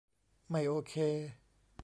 [0.49, 0.93] ไม่โอเค.